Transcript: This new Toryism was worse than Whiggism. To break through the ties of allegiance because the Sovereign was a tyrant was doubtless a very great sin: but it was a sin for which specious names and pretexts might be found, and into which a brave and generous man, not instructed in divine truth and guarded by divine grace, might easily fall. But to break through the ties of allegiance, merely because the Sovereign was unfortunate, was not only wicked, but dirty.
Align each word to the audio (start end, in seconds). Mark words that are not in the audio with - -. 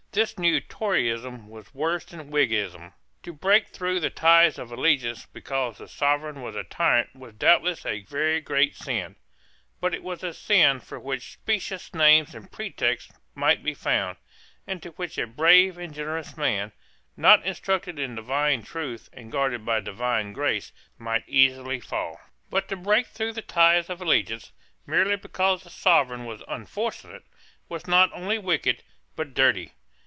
This 0.13 0.37
new 0.37 0.59
Toryism 0.59 1.47
was 1.47 1.73
worse 1.73 2.03
than 2.03 2.29
Whiggism. 2.31 2.91
To 3.23 3.31
break 3.31 3.69
through 3.69 4.01
the 4.01 4.09
ties 4.09 4.59
of 4.59 4.69
allegiance 4.69 5.25
because 5.27 5.77
the 5.77 5.87
Sovereign 5.87 6.41
was 6.41 6.53
a 6.53 6.65
tyrant 6.65 7.15
was 7.15 7.35
doubtless 7.35 7.85
a 7.85 8.01
very 8.03 8.41
great 8.41 8.75
sin: 8.75 9.15
but 9.79 9.93
it 9.93 10.03
was 10.03 10.21
a 10.21 10.33
sin 10.33 10.81
for 10.81 10.99
which 10.99 11.31
specious 11.31 11.93
names 11.93 12.35
and 12.35 12.51
pretexts 12.51 13.13
might 13.35 13.63
be 13.63 13.73
found, 13.73 14.17
and 14.67 14.85
into 14.85 14.93
which 14.97 15.17
a 15.17 15.25
brave 15.25 15.77
and 15.77 15.93
generous 15.93 16.35
man, 16.35 16.73
not 17.15 17.45
instructed 17.45 17.97
in 17.97 18.13
divine 18.15 18.63
truth 18.63 19.09
and 19.13 19.31
guarded 19.31 19.63
by 19.63 19.79
divine 19.79 20.33
grace, 20.33 20.73
might 20.97 21.23
easily 21.25 21.79
fall. 21.79 22.19
But 22.49 22.67
to 22.67 22.75
break 22.75 23.07
through 23.07 23.31
the 23.31 23.41
ties 23.41 23.89
of 23.89 24.01
allegiance, 24.01 24.51
merely 24.85 25.15
because 25.15 25.63
the 25.63 25.69
Sovereign 25.69 26.25
was 26.25 26.43
unfortunate, 26.49 27.23
was 27.69 27.87
not 27.87 28.11
only 28.11 28.37
wicked, 28.37 28.83
but 29.15 29.33
dirty. 29.33 29.71